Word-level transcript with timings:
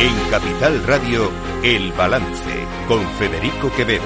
En 0.00 0.30
Capital 0.30 0.80
Radio, 0.84 1.28
El 1.64 1.92
Balance, 1.92 2.44
con 2.86 3.04
Federico 3.18 3.68
Quevedo. 3.76 4.04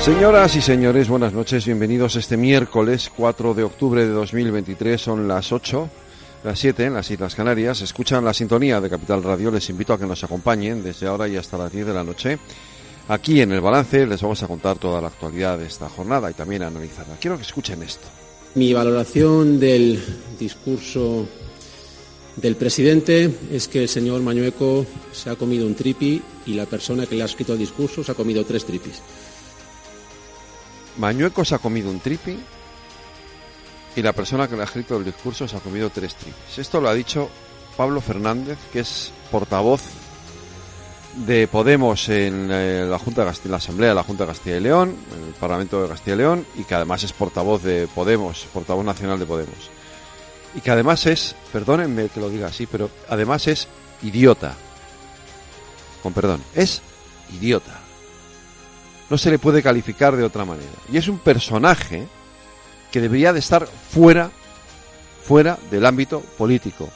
Señoras 0.00 0.54
y 0.54 0.62
señores, 0.62 1.08
buenas 1.08 1.32
noches, 1.32 1.66
bienvenidos 1.66 2.14
este 2.14 2.36
miércoles 2.36 3.10
4 3.16 3.54
de 3.54 3.64
octubre 3.64 4.06
de 4.06 4.12
2023, 4.12 5.00
son 5.00 5.26
las 5.26 5.50
8, 5.50 5.90
las 6.44 6.56
7 6.60 6.84
en 6.84 6.94
las 6.94 7.10
Islas 7.10 7.34
Canarias, 7.34 7.80
escuchan 7.80 8.24
la 8.24 8.32
sintonía 8.32 8.80
de 8.80 8.88
Capital 8.88 9.24
Radio, 9.24 9.50
les 9.50 9.68
invito 9.70 9.92
a 9.92 9.98
que 9.98 10.06
nos 10.06 10.22
acompañen 10.22 10.84
desde 10.84 11.08
ahora 11.08 11.26
y 11.26 11.36
hasta 11.36 11.58
las 11.58 11.72
10 11.72 11.88
de 11.88 11.94
la 11.94 12.04
noche. 12.04 12.38
Aquí 13.08 13.40
en 13.40 13.50
el 13.50 13.62
balance 13.62 14.06
les 14.06 14.22
vamos 14.22 14.40
a 14.44 14.46
contar 14.46 14.78
toda 14.78 15.00
la 15.00 15.08
actualidad 15.08 15.58
de 15.58 15.66
esta 15.66 15.88
jornada 15.88 16.30
y 16.30 16.34
también 16.34 16.62
analizarla. 16.62 17.16
Quiero 17.20 17.36
que 17.36 17.42
escuchen 17.42 17.82
esto. 17.82 18.06
Mi 18.54 18.72
valoración 18.72 19.58
del 19.58 20.00
discurso 20.38 21.26
del 22.36 22.56
presidente 22.56 23.32
es 23.50 23.68
que 23.68 23.82
el 23.82 23.88
señor 23.88 24.20
Mañueco 24.22 24.86
se 25.12 25.30
ha 25.30 25.36
comido 25.36 25.66
un 25.66 25.74
tripi 25.74 26.20
y 26.46 26.54
la 26.54 26.66
persona 26.66 27.06
que 27.06 27.14
le 27.14 27.22
ha 27.22 27.26
escrito 27.26 27.52
el 27.52 27.58
discurso 27.58 28.02
se 28.02 28.12
ha 28.12 28.14
comido 28.14 28.44
tres 28.44 28.64
tripis. 28.64 29.00
Mañueco 30.98 31.44
se 31.44 31.54
ha 31.54 31.58
comido 31.58 31.90
un 31.90 32.00
tripi 32.00 32.36
y 33.96 34.02
la 34.02 34.12
persona 34.12 34.48
que 34.48 34.56
le 34.56 34.62
ha 34.62 34.66
escrito 34.66 34.96
el 34.96 35.04
discurso 35.04 35.46
se 35.46 35.56
ha 35.56 35.60
comido 35.60 35.90
tres 35.90 36.16
tripis. 36.16 36.58
Esto 36.58 36.80
lo 36.80 36.88
ha 36.88 36.94
dicho 36.94 37.28
Pablo 37.76 38.00
Fernández, 38.00 38.58
que 38.72 38.80
es 38.80 39.12
portavoz 39.30 39.82
de 41.26 41.46
Podemos 41.46 42.08
en 42.08 42.48
eh, 42.50 42.84
la 42.88 42.98
Junta 42.98 43.24
de 43.24 43.48
la 43.48 43.56
Asamblea 43.56 43.90
de 43.90 43.94
la 43.94 44.02
Junta 44.02 44.24
de 44.24 44.30
Castilla 44.30 44.56
y 44.56 44.60
León, 44.60 44.96
en 45.16 45.28
el 45.28 45.34
Parlamento 45.34 45.80
de 45.80 45.88
Castilla 45.88 46.14
y 46.14 46.18
León, 46.18 46.46
y 46.56 46.64
que 46.64 46.74
además 46.74 47.04
es 47.04 47.12
portavoz 47.12 47.62
de 47.62 47.86
Podemos, 47.86 48.46
portavoz 48.52 48.84
nacional 48.84 49.20
de 49.20 49.26
Podemos 49.26 49.70
y 50.54 50.60
que 50.60 50.70
además 50.70 51.06
es, 51.06 51.34
perdónenme 51.52 52.08
que 52.08 52.20
lo 52.20 52.30
diga 52.30 52.48
así, 52.48 52.66
pero 52.66 52.90
además 53.08 53.46
es 53.48 53.68
idiota. 54.02 54.54
Con 56.02 56.12
perdón, 56.12 56.42
es 56.54 56.80
idiota. 57.32 57.80
No 59.10 59.18
se 59.18 59.30
le 59.30 59.38
puede 59.38 59.62
calificar 59.62 60.16
de 60.16 60.24
otra 60.24 60.44
manera. 60.44 60.70
Y 60.92 60.96
es 60.96 61.08
un 61.08 61.18
personaje 61.18 62.06
que 62.90 63.00
debería 63.00 63.32
de 63.32 63.40
estar 63.40 63.66
fuera, 63.66 64.30
fuera 65.24 65.58
del 65.70 65.86
ámbito 65.86 66.20
político. 66.20 66.88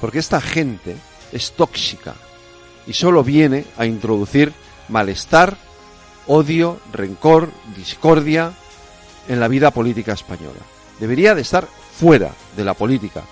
Porque 0.00 0.18
esta 0.18 0.40
gente 0.40 0.96
es 1.32 1.52
tóxica 1.52 2.14
y 2.86 2.92
solo 2.92 3.24
viene 3.24 3.64
a 3.78 3.86
introducir 3.86 4.52
malestar, 4.88 5.56
odio, 6.26 6.80
rencor, 6.92 7.50
discordia 7.76 8.52
en 9.28 9.40
la 9.40 9.48
vida 9.48 9.70
política 9.70 10.12
española. 10.12 10.60
Debería 10.98 11.34
de 11.34 11.42
estar 11.42 11.68
fuera 12.00 12.30
de 12.56 12.64
la 12.64 12.72
política, 12.72 13.22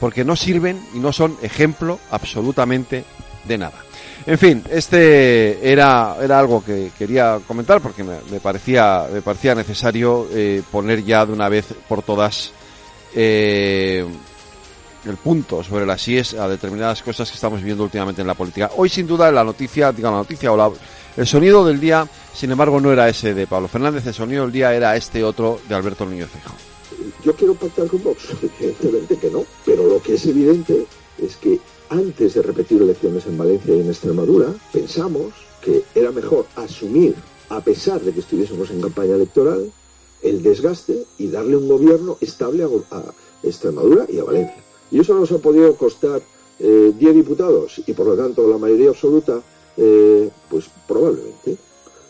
porque 0.00 0.24
no 0.24 0.34
sirven 0.34 0.80
y 0.94 0.98
no 0.98 1.12
son 1.12 1.36
ejemplo 1.42 2.00
absolutamente 2.10 3.04
de 3.44 3.58
nada. 3.58 3.84
En 4.24 4.38
fin, 4.38 4.64
este 4.70 5.70
era, 5.70 6.16
era 6.20 6.38
algo 6.38 6.64
que 6.64 6.90
quería 6.98 7.38
comentar 7.46 7.80
porque 7.80 8.02
me, 8.02 8.40
parecía, 8.40 9.06
me 9.12 9.20
parecía 9.20 9.54
necesario 9.54 10.26
eh, 10.32 10.62
poner 10.72 11.04
ya 11.04 11.26
de 11.26 11.32
una 11.32 11.48
vez 11.48 11.66
por 11.86 12.02
todas 12.02 12.50
eh, 13.14 14.04
el 15.04 15.16
punto 15.18 15.62
sobre 15.62 15.86
las 15.86 16.08
IES 16.08 16.34
a 16.34 16.48
determinadas 16.48 17.02
cosas 17.02 17.30
que 17.30 17.36
estamos 17.36 17.62
viendo 17.62 17.84
últimamente 17.84 18.22
en 18.22 18.26
la 18.26 18.34
política. 18.34 18.70
Hoy, 18.76 18.88
sin 18.88 19.06
duda, 19.06 19.30
la 19.30 19.44
noticia, 19.44 19.92
digamos, 19.92 20.16
la 20.16 20.22
noticia 20.22 20.50
o 20.50 20.56
la, 20.56 20.70
el 21.16 21.26
sonido 21.26 21.64
del 21.64 21.78
día, 21.78 22.08
sin 22.34 22.50
embargo, 22.50 22.80
no 22.80 22.90
era 22.90 23.08
ese 23.08 23.34
de 23.34 23.46
Pablo 23.46 23.68
Fernández, 23.68 24.04
el 24.06 24.14
sonido 24.14 24.42
del 24.42 24.52
día 24.52 24.74
era 24.74 24.96
este 24.96 25.22
otro 25.22 25.60
de 25.68 25.74
Alberto 25.74 26.04
Núñez 26.04 26.30
Feijóo 26.30 26.75
yo 27.26 27.34
quiero 27.34 27.54
pactar 27.54 27.88
con 27.88 28.04
Vox, 28.04 28.28
evidentemente 28.60 29.16
que 29.16 29.30
no, 29.30 29.44
pero 29.64 29.88
lo 29.88 30.00
que 30.00 30.14
es 30.14 30.24
evidente 30.26 30.86
es 31.18 31.34
que 31.34 31.58
antes 31.88 32.34
de 32.34 32.42
repetir 32.42 32.80
elecciones 32.80 33.26
en 33.26 33.36
Valencia 33.36 33.74
y 33.74 33.80
en 33.80 33.88
Extremadura, 33.88 34.54
pensamos 34.72 35.34
que 35.60 35.82
era 35.96 36.12
mejor 36.12 36.46
asumir, 36.54 37.16
a 37.48 37.60
pesar 37.60 38.00
de 38.00 38.12
que 38.12 38.20
estuviésemos 38.20 38.70
en 38.70 38.80
campaña 38.80 39.16
electoral, 39.16 39.72
el 40.22 40.40
desgaste 40.40 41.04
y 41.18 41.26
darle 41.26 41.56
un 41.56 41.66
gobierno 41.66 42.16
estable 42.20 42.62
a, 42.62 43.02
Extremadura 43.42 44.06
y 44.08 44.20
a 44.20 44.24
Valencia. 44.24 44.62
Y 44.92 45.00
eso 45.00 45.14
nos 45.14 45.32
ha 45.32 45.38
podido 45.38 45.74
costar 45.74 46.22
10 46.60 46.60
eh, 46.60 47.12
diputados 47.12 47.82
y 47.84 47.92
por 47.92 48.06
lo 48.06 48.16
tanto 48.16 48.48
la 48.48 48.56
mayoría 48.56 48.90
absoluta, 48.90 49.42
eh, 49.76 50.30
pues 50.48 50.66
probablemente. 50.86 51.56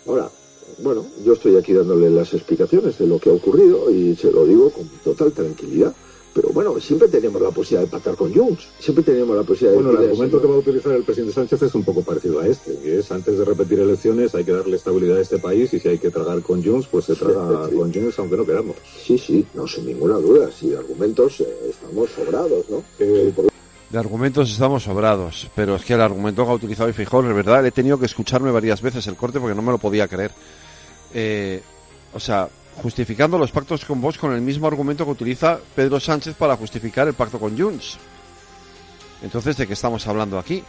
Ahora, 0.07 0.31
bueno, 0.79 1.05
yo 1.25 1.33
estoy 1.33 1.57
aquí 1.57 1.73
dándole 1.73 2.11
las 2.11 2.33
explicaciones 2.35 2.99
de 2.99 3.07
lo 3.07 3.19
que 3.19 3.31
ha 3.31 3.33
ocurrido 3.33 3.91
y 3.91 4.15
se 4.17 4.31
lo 4.31 4.45
digo 4.45 4.71
con 4.71 4.89
total 5.05 5.33
tranquilidad. 5.33 5.95
Pero 6.35 6.51
bueno, 6.51 6.79
siempre 6.79 7.09
tenemos 7.09 7.41
la 7.41 7.51
posibilidad 7.51 7.89
de 7.89 7.91
pactar 7.91 8.15
con 8.15 8.31
Junts, 8.31 8.69
siempre 8.79 9.03
tenemos 9.03 9.35
la 9.35 9.43
posibilidad 9.43 9.79
de... 9.79 9.83
Bueno, 9.83 9.99
el 9.99 10.11
argumento 10.11 10.39
que 10.39 10.47
va 10.47 10.55
a 10.55 10.59
utilizar 10.59 10.93
el 10.93 11.03
presidente 11.03 11.33
Sánchez 11.33 11.63
es 11.63 11.75
un 11.75 11.83
poco 11.83 12.03
parecido 12.03 12.41
a 12.41 12.47
este, 12.47 12.77
que 12.79 12.99
es 12.99 13.11
antes 13.11 13.39
de 13.39 13.45
repetir 13.47 13.81
elecciones 13.81 14.35
hay 14.35 14.45
que 14.45 14.53
darle 14.53 14.77
estabilidad 14.77 15.17
a 15.17 15.23
este 15.23 15.39
país 15.39 15.73
y 15.73 15.81
si 15.81 15.89
hay 15.89 15.99
que 15.99 16.11
tragar 16.11 16.43
con 16.43 16.63
Junts, 16.63 16.89
pues 16.89 17.07
se 17.07 17.15
traga 17.15 17.71
con 17.71 17.91
Junts 17.91 18.19
aunque 18.19 18.37
no 18.37 18.45
queramos. 18.45 18.77
Sí, 19.03 19.17
sí, 19.17 19.47
no 19.55 19.67
sin 19.67 19.87
ninguna 19.87 20.17
duda, 20.17 20.51
si 20.53 20.69
de 20.69 20.77
argumentos 20.77 21.41
eh, 21.41 21.47
estamos 21.71 22.11
sobrados, 22.11 22.69
¿no? 22.69 22.85
Eh, 22.99 23.33
de 23.89 23.99
argumentos 23.99 24.51
estamos 24.51 24.83
sobrados, 24.83 25.49
pero 25.55 25.77
es 25.77 25.85
que 25.85 25.95
el 25.95 26.03
argumento 26.03 26.45
que 26.45 26.51
ha 26.51 26.55
utilizado 26.55 26.93
Fijón, 26.93 27.29
es 27.29 27.35
verdad, 27.35 27.65
he 27.65 27.71
tenido 27.71 27.99
que 27.99 28.07
escucharme 28.07 28.51
varias 28.51 28.83
veces 28.83 29.07
el 29.07 29.17
corte 29.17 29.41
porque 29.41 29.55
no 29.55 29.63
me 29.63 29.73
lo 29.73 29.79
podía 29.79 30.07
creer. 30.07 30.33
Eh, 31.13 31.63
o 32.13 32.21
sea, 32.21 32.49
justificando 32.83 33.39
los 33.39 33.53
pactos 33.53 33.85
con 33.85 34.01
Vox 34.01 34.19
con 34.19 34.33
el 34.33 34.41
mismo 34.41 34.67
argumento 34.67 35.05
que 35.05 35.11
utiliza 35.11 35.59
Pedro 35.75 35.99
Sánchez 35.99 36.35
para 36.35 36.57
justificar 36.57 37.09
el 37.09 37.15
pacto 37.15 37.39
con 37.39 37.59
Junts. 37.59 37.99
Entonces, 39.23 39.57
¿de 39.57 39.67
qué 39.67 39.73
estamos 39.73 40.07
hablando 40.07 40.39
aquí? 40.39 40.63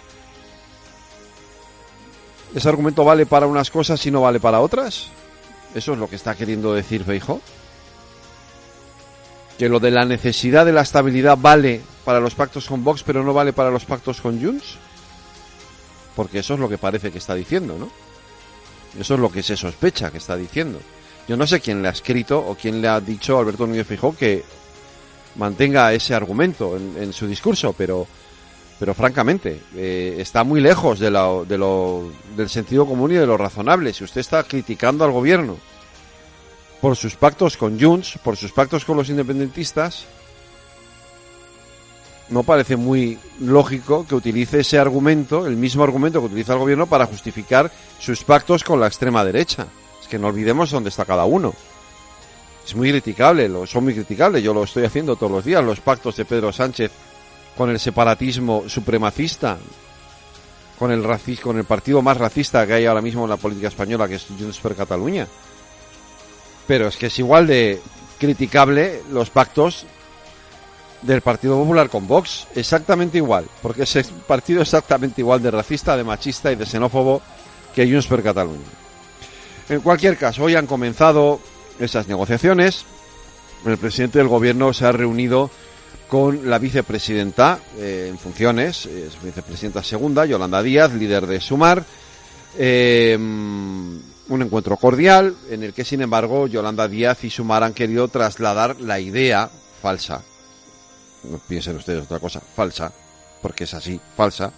¿Ese 2.56 2.70
argumento 2.70 3.04
vale 3.04 3.26
para 3.26 3.46
unas 3.46 3.70
cosas 3.70 4.04
y 4.06 4.12
no 4.12 4.22
vale 4.22 4.40
para 4.40 4.62
otras? 4.62 5.08
¿Eso 5.76 5.94
es 5.94 6.00
lo 6.00 6.10
que 6.10 6.16
está 6.16 6.34
queriendo 6.36 6.74
decir 6.74 7.04
Feijo? 7.04 7.42
¿Que 9.58 9.70
lo 9.70 9.80
de 9.80 9.92
la 9.92 10.06
necesidad 10.06 10.66
de 10.66 10.72
la 10.72 10.82
estabilidad 10.82 11.38
vale 11.38 11.82
para 12.06 12.20
los 12.20 12.36
pactos 12.36 12.68
con 12.68 12.84
Vox 12.84 13.04
pero 13.04 13.24
no 13.24 13.34
vale 13.34 13.54
para 13.54 13.70
los 13.70 13.86
pactos 13.86 14.22
con 14.22 14.42
Junts? 14.42 14.78
Porque 16.16 16.40
eso 16.40 16.54
es 16.54 16.60
lo 16.60 16.70
que 16.70 16.78
parece 16.78 17.12
que 17.12 17.18
está 17.18 17.36
diciendo, 17.36 17.78
¿no? 17.78 17.90
Eso 19.00 19.14
es 19.16 19.20
lo 19.20 19.32
que 19.32 19.44
se 19.44 19.58
sospecha 19.58 20.12
que 20.12 20.18
está 20.18 20.36
diciendo. 20.36 20.80
Yo 21.28 21.36
no 21.36 21.46
sé 21.46 21.60
quién 21.60 21.82
le 21.82 21.90
ha 21.90 21.92
escrito 21.92 22.40
o 22.40 22.56
quién 22.56 22.82
le 22.82 22.88
ha 22.88 23.02
dicho 23.02 23.38
a 23.38 23.42
Alberto 23.42 23.68
Núñez 23.68 23.86
Fijó 23.86 24.16
que 24.16 24.44
mantenga 25.36 25.94
ese 25.94 26.16
argumento 26.16 26.78
en, 26.78 27.14
su 27.14 27.28
discurso, 27.28 27.74
pero, 27.78 28.08
pero 28.80 28.94
francamente 28.94 29.62
eh, 29.76 30.16
está 30.20 30.44
muy 30.44 30.62
lejos 30.62 31.00
de 31.00 31.08
de 31.08 31.58
lo, 31.58 32.12
del 32.36 32.50
sentido 32.50 32.86
común 32.86 33.12
y 33.12 33.16
de 33.16 33.28
lo 33.28 33.38
razonable. 33.38 33.94
Si 33.94 34.04
usted 34.04 34.22
está 34.22 34.44
criticando 34.44 35.04
al 35.04 35.12
gobierno 35.12 35.58
por 36.82 36.96
sus 36.96 37.16
pactos 37.16 37.58
con 37.58 37.80
Junts, 37.80 38.20
por 38.24 38.38
sus 38.38 38.52
pactos 38.52 38.86
con 38.86 38.98
los 38.98 39.10
independentistas, 39.10 40.06
no 42.30 42.44
parece 42.44 42.76
muy 42.76 43.18
lógico 43.40 44.06
que 44.08 44.16
utilice 44.16 44.60
ese 44.60 44.78
argumento, 44.78 45.46
el 45.48 45.56
mismo 45.56 45.84
argumento 45.84 46.20
que 46.20 46.28
utiliza 46.28 46.54
el 46.54 46.60
gobierno 46.60 46.88
para 46.88 47.06
justificar 47.06 47.72
sus 48.00 48.24
pactos 48.24 48.64
con 48.64 48.80
la 48.80 48.88
extrema 48.88 49.24
derecha. 49.24 49.68
Es 50.02 50.08
que 50.08 50.20
no 50.20 50.28
olvidemos 50.28 50.72
dónde 50.72 50.90
está 50.90 51.06
cada 51.06 51.26
uno. 51.26 51.54
Es 52.66 52.76
muy 52.76 52.90
criticable, 52.90 53.48
lo, 53.48 53.66
son 53.66 53.86
muy 53.86 53.94
criticables, 53.94 54.44
yo 54.44 54.54
lo 54.54 54.64
estoy 54.64 54.84
haciendo 54.84 55.16
todos 55.16 55.32
los 55.32 55.46
días, 55.46 55.64
los 55.64 55.80
pactos 55.80 56.18
de 56.18 56.26
Pedro 56.26 56.52
Sánchez 56.52 56.92
con 57.56 57.70
el 57.70 57.80
separatismo 57.80 58.66
supremacista, 58.68 59.58
con 60.78 60.92
el 60.92 61.04
racismo, 61.04 61.44
con 61.44 61.58
el 61.58 61.64
partido 61.64 62.02
más 62.02 62.18
racista 62.18 62.68
que 62.68 62.74
hay 62.74 62.86
ahora 62.86 63.02
mismo 63.02 63.24
en 63.24 63.30
la 63.30 63.38
política 63.38 63.70
española, 63.70 64.08
que 64.08 64.16
es 64.16 64.28
Junts 64.28 64.60
per 64.60 64.76
Cataluña. 64.76 65.28
Pero 66.68 66.88
es 66.88 66.98
que 66.98 67.08
es 67.08 67.18
igual 67.20 67.48
de 67.48 67.82
criticable 68.20 69.02
los 69.12 69.30
pactos 69.30 69.86
del 71.02 71.22
Partido 71.22 71.58
Popular 71.58 71.90
con 71.90 72.08
Vox, 72.08 72.48
exactamente 72.56 73.18
igual, 73.18 73.46
porque 73.62 73.84
es 73.84 73.96
un 73.96 74.22
partido 74.28 74.62
exactamente 74.62 75.22
igual 75.22 75.42
de 75.42 75.52
racista, 75.52 75.96
de 75.96 76.04
machista 76.04 76.52
y 76.52 76.56
de 76.56 76.66
xenófobo 76.66 77.22
que 77.74 77.90
Junts 77.90 78.08
per 78.08 78.24
Catalunya. 78.24 78.66
En 79.70 79.82
cualquier 79.82 80.18
caso, 80.18 80.44
hoy 80.44 80.56
han 80.56 80.66
comenzado 80.66 81.40
esas 81.80 82.08
negociaciones. 82.08 82.86
El 83.66 83.78
presidente 83.78 84.18
del 84.20 84.28
gobierno 84.28 84.74
se 84.74 84.86
ha 84.86 84.92
reunido 84.92 85.52
con 86.08 86.50
la 86.50 86.58
vicepresidenta 86.58 87.60
eh, 87.78 88.08
en 88.10 88.18
funciones, 88.18 88.86
es 88.86 89.22
vicepresidenta 89.22 89.84
segunda, 89.84 90.26
Yolanda 90.26 90.64
Díaz, 90.64 90.94
líder 90.94 91.28
de 91.28 91.42
Sumar. 91.42 91.84
Eh, 92.58 93.16
un 93.18 94.42
encuentro 94.42 94.78
cordial 94.78 95.36
en 95.50 95.64
el 95.64 95.74
que, 95.74 95.86
sin 95.86 96.02
embargo, 96.02 96.48
Yolanda 96.48 96.88
Díaz 96.88 97.24
y 97.24 97.30
Sumar 97.30 97.64
han 97.64 97.74
querido 97.74 98.08
trasladar 98.08 98.80
la 98.80 99.00
idea 99.00 99.50
falsa 99.82 100.24
no 101.30 101.40
piensen 101.40 101.76
ustedes 101.76 102.04
otra 102.04 102.20
cosa, 102.20 102.40
falsa, 102.40 102.92
porque 103.42 103.66
es 103.66 103.74
así, 103.74 104.00
falsa, 104.16 104.52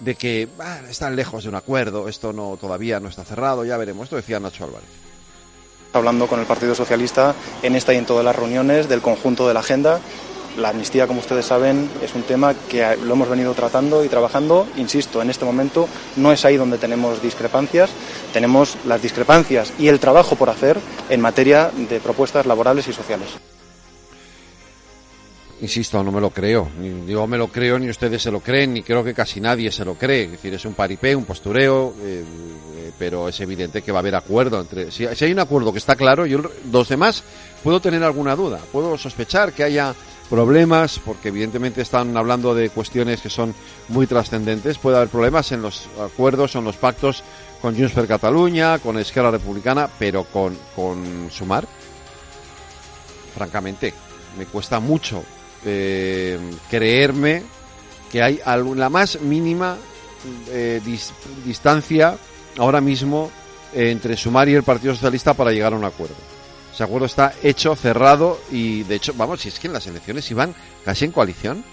de 0.00 0.14
que 0.14 0.48
están 0.88 1.16
lejos 1.16 1.42
de 1.42 1.48
un 1.48 1.56
acuerdo, 1.56 2.08
esto 2.08 2.32
no 2.32 2.56
todavía 2.60 3.00
no 3.00 3.08
está 3.08 3.24
cerrado, 3.24 3.64
ya 3.64 3.76
veremos. 3.76 4.04
Esto 4.04 4.16
decía 4.16 4.38
Nacho 4.40 4.64
Álvarez. 4.64 4.88
Hablando 5.92 6.26
con 6.26 6.38
el 6.38 6.46
Partido 6.46 6.74
Socialista 6.74 7.34
en 7.62 7.74
esta 7.74 7.94
y 7.94 7.96
en 7.96 8.06
todas 8.06 8.24
las 8.24 8.36
reuniones 8.36 8.88
del 8.88 9.00
conjunto 9.00 9.48
de 9.48 9.54
la 9.54 9.60
agenda 9.60 10.00
La 10.58 10.70
amnistía, 10.70 11.06
como 11.06 11.20
ustedes 11.20 11.46
saben, 11.46 11.88
es 12.02 12.14
un 12.14 12.22
tema 12.22 12.52
que 12.52 12.96
lo 12.96 13.14
hemos 13.14 13.28
venido 13.28 13.54
tratando 13.54 14.04
y 14.04 14.08
trabajando. 14.08 14.66
Insisto, 14.76 15.22
en 15.22 15.30
este 15.30 15.44
momento 15.44 15.88
no 16.16 16.32
es 16.32 16.44
ahí 16.44 16.56
donde 16.56 16.78
tenemos 16.78 17.22
discrepancias. 17.22 17.90
Tenemos 18.32 18.76
las 18.84 19.00
discrepancias 19.00 19.72
y 19.78 19.86
el 19.86 20.00
trabajo 20.00 20.34
por 20.34 20.50
hacer 20.50 20.78
en 21.10 21.20
materia 21.20 21.70
de 21.88 22.00
propuestas 22.00 22.44
laborales 22.44 22.88
y 22.88 22.92
sociales. 22.92 23.28
Insisto, 25.60 26.04
no 26.04 26.12
me 26.12 26.20
lo 26.20 26.30
creo. 26.30 26.70
Ni 26.78 27.12
yo 27.12 27.26
me 27.26 27.36
lo 27.36 27.48
creo, 27.48 27.78
ni 27.78 27.90
ustedes 27.90 28.22
se 28.22 28.30
lo 28.30 28.40
creen, 28.40 28.74
ni 28.74 28.82
creo 28.82 29.02
que 29.02 29.12
casi 29.12 29.40
nadie 29.40 29.72
se 29.72 29.84
lo 29.84 29.94
cree. 29.94 30.24
Es 30.24 30.30
decir, 30.32 30.54
es 30.54 30.64
un 30.64 30.74
paripé, 30.74 31.16
un 31.16 31.24
postureo, 31.24 31.94
eh, 32.00 32.22
eh, 32.76 32.92
pero 32.96 33.28
es 33.28 33.40
evidente 33.40 33.82
que 33.82 33.90
va 33.90 33.98
a 33.98 34.00
haber 34.00 34.14
acuerdo 34.14 34.60
entre. 34.60 34.92
Si, 34.92 35.04
hay 35.04 35.32
un 35.32 35.40
acuerdo 35.40 35.72
que 35.72 35.78
está 35.78 35.96
claro, 35.96 36.26
yo 36.26 36.40
los 36.70 36.88
demás 36.88 37.24
puedo 37.64 37.80
tener 37.80 38.04
alguna 38.04 38.36
duda, 38.36 38.60
puedo 38.70 38.96
sospechar 38.96 39.52
que 39.52 39.64
haya 39.64 39.94
problemas, 40.30 41.00
porque 41.04 41.28
evidentemente 41.28 41.82
están 41.82 42.16
hablando 42.16 42.54
de 42.54 42.70
cuestiones 42.70 43.20
que 43.20 43.30
son 43.30 43.52
muy 43.88 44.06
trascendentes. 44.06 44.78
Puede 44.78 44.98
haber 44.98 45.08
problemas 45.08 45.50
en 45.50 45.62
los 45.62 45.88
acuerdos 46.00 46.54
o 46.54 46.60
en 46.60 46.66
los 46.66 46.76
pactos 46.76 47.24
con 47.60 47.76
Junts 47.76 47.94
per 47.94 48.06
Cataluña, 48.06 48.78
con 48.78 48.96
Esquerra 48.96 49.32
Republicana, 49.32 49.88
pero 49.98 50.22
con, 50.22 50.56
con 50.76 51.28
Sumar, 51.32 51.66
francamente, 53.34 53.92
me 54.38 54.46
cuesta 54.46 54.78
mucho 54.78 55.24
eh, 55.64 56.38
creerme 56.70 57.42
que 58.10 58.22
hay 58.22 58.40
la 58.74 58.88
más 58.88 59.20
mínima 59.20 59.76
eh, 60.50 60.80
distancia 61.44 62.16
ahora 62.56 62.80
mismo 62.80 63.30
entre 63.72 64.16
Sumar 64.16 64.48
y 64.48 64.54
el 64.54 64.62
Partido 64.62 64.94
Socialista 64.94 65.34
para 65.34 65.52
llegar 65.52 65.72
a 65.72 65.76
un 65.76 65.84
acuerdo. 65.84 66.16
Ese 66.72 66.84
acuerdo 66.84 67.06
está 67.06 67.34
hecho, 67.42 67.74
cerrado 67.74 68.40
y 68.50 68.84
de 68.84 68.94
hecho, 68.94 69.12
vamos, 69.14 69.40
si 69.40 69.48
es 69.48 69.58
que 69.58 69.66
en 69.66 69.72
las 69.72 69.86
elecciones 69.86 70.30
iban 70.30 70.54
casi 70.84 71.04
en 71.04 71.12
coalición. 71.12 71.64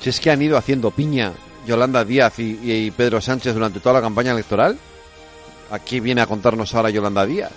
Si 0.00 0.10
es 0.10 0.18
que 0.18 0.30
han 0.30 0.42
ido 0.42 0.56
haciendo 0.56 0.90
piña 0.90 1.32
Yolanda 1.66 2.04
Díaz 2.04 2.38
y, 2.38 2.58
y 2.62 2.90
Pedro 2.90 3.20
Sánchez 3.20 3.54
durante 3.54 3.80
toda 3.80 3.96
la 3.96 4.00
campaña 4.00 4.32
electoral. 4.32 4.78
Aquí 5.70 6.00
viene 6.00 6.20
a 6.20 6.26
contarnos 6.26 6.74
ahora 6.74 6.90
Yolanda 6.90 7.24
Díaz 7.24 7.52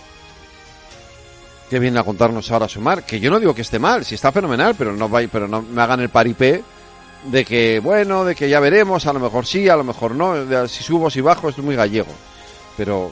que 1.74 1.80
viene 1.80 2.00
a 2.00 2.04
contarnos 2.04 2.52
ahora 2.52 2.68
Sumar, 2.68 3.04
que 3.04 3.20
yo 3.20 3.32
no 3.32 3.40
digo 3.40 3.56
que 3.56 3.64
esté 3.64 3.80
mal, 3.80 4.06
si 4.06 4.14
está 4.14 4.32
fenomenal, 4.32 4.76
pero 4.78 4.94
no 4.94 5.10
pero 5.10 5.48
no 5.48 5.64
me 5.64 5.82
hagan 5.82 6.02
el 6.02 6.10
paripé 6.10 6.64
de 7.26 7.44
que 7.44 7.80
bueno, 7.80 8.24
de 8.26 8.36
que 8.36 8.48
ya 8.48 8.60
veremos, 8.60 9.08
a 9.08 9.14
lo 9.14 9.20
mejor 9.20 9.48
sí, 9.48 9.68
a 9.70 9.76
lo 9.76 9.84
mejor 9.84 10.14
no, 10.14 10.68
si 10.68 10.84
subo, 10.84 11.10
si 11.10 11.20
bajo, 11.20 11.50
esto 11.50 11.62
es 11.62 11.66
muy 11.66 11.76
gallego. 11.76 12.12
Pero 12.78 13.10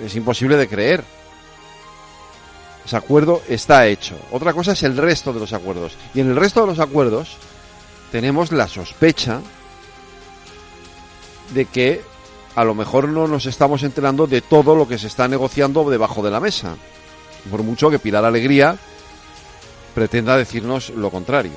es 0.00 0.14
imposible 0.14 0.56
de 0.56 0.68
creer. 0.68 1.02
Ese 2.86 2.96
acuerdo 2.96 3.42
está 3.48 3.88
hecho. 3.88 4.14
Otra 4.30 4.52
cosa 4.52 4.70
es 4.70 4.84
el 4.84 4.96
resto 4.96 5.32
de 5.32 5.40
los 5.40 5.52
acuerdos. 5.52 5.96
Y 6.14 6.20
en 6.20 6.30
el 6.30 6.36
resto 6.36 6.60
de 6.60 6.68
los 6.68 6.78
acuerdos 6.78 7.38
tenemos 8.12 8.52
la 8.52 8.68
sospecha 8.68 9.40
de 11.52 11.64
que 11.64 12.02
a 12.54 12.62
lo 12.62 12.76
mejor 12.76 13.08
no 13.08 13.26
nos 13.26 13.46
estamos 13.46 13.82
enterando 13.82 14.28
de 14.28 14.42
todo 14.42 14.76
lo 14.76 14.86
que 14.86 14.96
se 14.96 15.08
está 15.08 15.26
negociando 15.26 15.90
debajo 15.90 16.22
de 16.22 16.30
la 16.30 16.38
mesa 16.38 16.76
por 17.48 17.62
mucho 17.62 17.90
que 17.90 17.98
Pilar 17.98 18.24
Alegría 18.24 18.76
pretenda 19.94 20.36
decirnos 20.36 20.90
lo 20.90 21.10
contrario. 21.10 21.52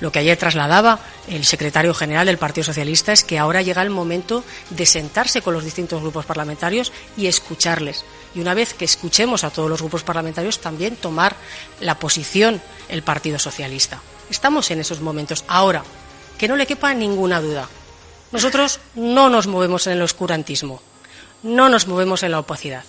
Lo 0.00 0.10
que 0.10 0.18
ayer 0.18 0.36
trasladaba 0.36 0.98
el 1.28 1.44
secretario 1.44 1.94
general 1.94 2.26
del 2.26 2.36
Partido 2.36 2.64
Socialista 2.64 3.12
es 3.12 3.22
que 3.22 3.38
ahora 3.38 3.62
llega 3.62 3.82
el 3.82 3.90
momento 3.90 4.42
de 4.70 4.84
sentarse 4.84 5.42
con 5.42 5.54
los 5.54 5.64
distintos 5.64 6.00
grupos 6.00 6.26
parlamentarios 6.26 6.92
y 7.16 7.28
escucharles. 7.28 8.04
Y 8.34 8.40
una 8.40 8.52
vez 8.52 8.74
que 8.74 8.84
escuchemos 8.84 9.44
a 9.44 9.50
todos 9.50 9.70
los 9.70 9.80
grupos 9.80 10.02
parlamentarios, 10.02 10.58
también 10.58 10.96
tomar 10.96 11.36
la 11.78 12.00
posición 12.00 12.60
el 12.88 13.02
Partido 13.02 13.38
Socialista. 13.38 14.00
Estamos 14.28 14.72
en 14.72 14.80
esos 14.80 15.00
momentos. 15.00 15.44
Ahora, 15.46 15.84
que 16.36 16.48
no 16.48 16.56
le 16.56 16.66
quepa 16.66 16.92
ninguna 16.94 17.40
duda. 17.40 17.68
Nosotros 18.32 18.80
no 18.96 19.30
nos 19.30 19.46
movemos 19.46 19.86
en 19.86 19.92
el 19.92 20.02
oscurantismo, 20.02 20.82
no 21.44 21.68
nos 21.68 21.86
movemos 21.86 22.24
en 22.24 22.32
la 22.32 22.40
opacidad. 22.40 22.82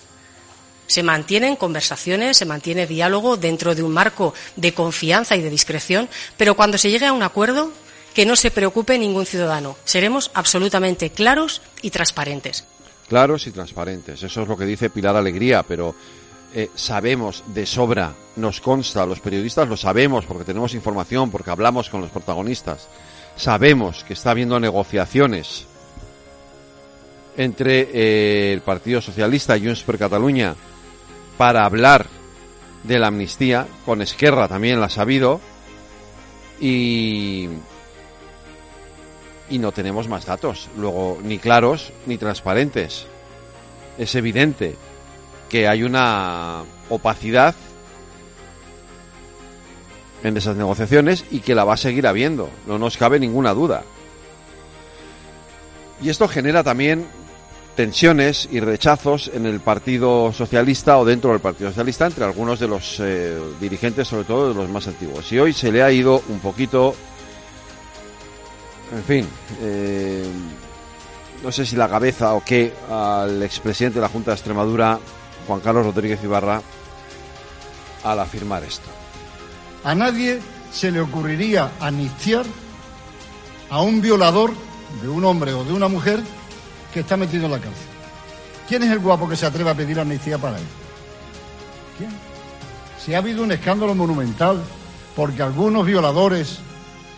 Se 0.86 1.02
mantienen 1.02 1.56
conversaciones, 1.56 2.36
se 2.36 2.44
mantiene 2.44 2.86
diálogo 2.86 3.36
dentro 3.36 3.74
de 3.74 3.82
un 3.82 3.92
marco 3.92 4.34
de 4.56 4.74
confianza 4.74 5.36
y 5.36 5.42
de 5.42 5.50
discreción, 5.50 6.08
pero 6.36 6.54
cuando 6.54 6.78
se 6.78 6.90
llegue 6.90 7.06
a 7.06 7.12
un 7.12 7.22
acuerdo, 7.22 7.72
que 8.14 8.24
no 8.24 8.36
se 8.36 8.50
preocupe 8.50 8.98
ningún 8.98 9.26
ciudadano. 9.26 9.76
Seremos 9.84 10.30
absolutamente 10.34 11.10
claros 11.10 11.60
y 11.82 11.90
transparentes. 11.90 12.64
Claros 13.08 13.46
y 13.46 13.50
transparentes. 13.50 14.22
Eso 14.22 14.42
es 14.42 14.48
lo 14.48 14.56
que 14.56 14.64
dice 14.64 14.88
Pilar 14.88 15.16
Alegría, 15.16 15.62
pero 15.64 15.94
eh, 16.54 16.70
sabemos 16.74 17.42
de 17.48 17.66
sobra, 17.66 18.14
nos 18.36 18.60
consta, 18.60 19.04
los 19.04 19.20
periodistas 19.20 19.68
lo 19.68 19.76
sabemos 19.76 20.24
porque 20.24 20.44
tenemos 20.44 20.72
información, 20.74 21.30
porque 21.30 21.50
hablamos 21.50 21.90
con 21.90 22.00
los 22.00 22.10
protagonistas. 22.10 22.88
Sabemos 23.36 24.04
que 24.04 24.12
está 24.12 24.30
habiendo 24.30 24.60
negociaciones 24.60 25.66
entre 27.36 27.88
eh, 27.92 28.52
el 28.52 28.60
Partido 28.60 29.00
Socialista 29.00 29.56
y 29.56 29.64
Junts 29.64 29.82
per 29.82 29.98
Cataluña 29.98 30.54
para 31.36 31.64
hablar 31.64 32.06
de 32.82 32.98
la 32.98 33.08
amnistía, 33.08 33.66
con 33.84 34.02
Esquerra 34.02 34.48
también 34.48 34.80
la 34.80 34.86
ha 34.86 34.90
sabido, 34.90 35.40
y, 36.60 37.48
y 39.50 39.58
no 39.58 39.72
tenemos 39.72 40.08
más 40.08 40.26
datos, 40.26 40.68
luego 40.76 41.18
ni 41.22 41.38
claros 41.38 41.92
ni 42.06 42.18
transparentes. 42.18 43.06
Es 43.98 44.14
evidente 44.14 44.76
que 45.48 45.68
hay 45.68 45.82
una 45.82 46.62
opacidad 46.88 47.54
en 50.22 50.36
esas 50.36 50.56
negociaciones 50.56 51.24
y 51.30 51.40
que 51.40 51.54
la 51.54 51.64
va 51.64 51.74
a 51.74 51.78
seguir 51.78 52.06
habiendo, 52.06 52.48
no 52.66 52.78
nos 52.78 52.96
cabe 52.96 53.20
ninguna 53.20 53.52
duda. 53.54 53.82
Y 56.02 56.08
esto 56.08 56.28
genera 56.28 56.64
también 56.64 57.06
tensiones 57.74 58.48
y 58.50 58.60
rechazos 58.60 59.30
en 59.32 59.46
el 59.46 59.60
Partido 59.60 60.32
Socialista 60.32 60.98
o 60.98 61.04
dentro 61.04 61.30
del 61.30 61.40
Partido 61.40 61.70
Socialista 61.70 62.06
entre 62.06 62.24
algunos 62.24 62.60
de 62.60 62.68
los 62.68 63.00
eh, 63.00 63.36
dirigentes, 63.60 64.08
sobre 64.08 64.24
todo 64.24 64.48
de 64.48 64.54
los 64.54 64.68
más 64.68 64.86
antiguos. 64.86 65.30
Y 65.32 65.38
hoy 65.38 65.52
se 65.52 65.72
le 65.72 65.82
ha 65.82 65.90
ido 65.90 66.22
un 66.28 66.38
poquito, 66.38 66.94
en 68.92 69.04
fin, 69.04 69.28
eh, 69.60 70.24
no 71.42 71.52
sé 71.52 71.66
si 71.66 71.76
la 71.76 71.88
cabeza 71.88 72.34
o 72.34 72.44
qué, 72.44 72.72
al 72.90 73.42
expresidente 73.42 73.96
de 73.96 74.02
la 74.02 74.08
Junta 74.08 74.30
de 74.30 74.36
Extremadura, 74.36 74.98
Juan 75.46 75.60
Carlos 75.60 75.86
Rodríguez 75.86 76.22
Ibarra, 76.22 76.62
al 78.04 78.20
afirmar 78.20 78.62
esto. 78.62 78.88
A 79.82 79.94
nadie 79.94 80.40
se 80.72 80.90
le 80.90 81.00
ocurriría 81.00 81.72
anistiar 81.80 82.46
a 83.68 83.82
un 83.82 84.00
violador 84.00 84.52
de 85.02 85.08
un 85.08 85.24
hombre 85.24 85.52
o 85.52 85.64
de 85.64 85.72
una 85.72 85.88
mujer 85.88 86.20
que 86.94 87.00
está 87.00 87.16
metido 87.16 87.46
en 87.46 87.50
la 87.50 87.58
cárcel. 87.58 87.86
¿Quién 88.68 88.84
es 88.84 88.90
el 88.92 89.00
guapo 89.00 89.28
que 89.28 89.34
se 89.34 89.44
atreve 89.44 89.68
a 89.68 89.74
pedir 89.74 89.98
amnistía 89.98 90.38
para 90.38 90.58
él? 90.58 90.64
¿Quién? 91.98 92.10
Si 93.04 93.12
ha 93.12 93.18
habido 93.18 93.42
un 93.42 93.50
escándalo 93.50 93.96
monumental 93.96 94.62
porque 95.16 95.42
algunos 95.42 95.84
violadores 95.84 96.60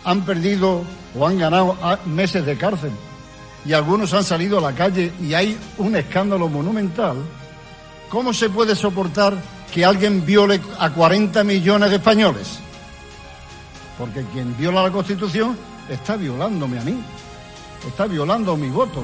han 0.03 0.25
perdido 0.25 0.81
o 1.15 1.27
han 1.27 1.37
ganado 1.37 1.77
meses 2.05 2.43
de 2.43 2.57
cárcel 2.57 2.91
y 3.65 3.73
algunos 3.73 4.13
han 4.13 4.23
salido 4.23 4.57
a 4.57 4.61
la 4.61 4.73
calle 4.73 5.13
y 5.21 5.35
hay 5.35 5.57
un 5.77 5.95
escándalo 5.95 6.49
monumental, 6.49 7.17
¿cómo 8.09 8.33
se 8.33 8.49
puede 8.49 8.75
soportar 8.75 9.35
que 9.71 9.85
alguien 9.85 10.25
viole 10.25 10.59
a 10.79 10.89
40 10.89 11.43
millones 11.43 11.91
de 11.91 11.97
españoles? 11.97 12.59
Porque 13.97 14.23
quien 14.33 14.57
viola 14.57 14.83
la 14.83 14.91
Constitución 14.91 15.55
está 15.87 16.15
violándome 16.15 16.79
a 16.79 16.83
mí, 16.83 16.99
está 17.87 18.07
violando 18.07 18.57
mi 18.57 18.69
voto. 18.69 19.03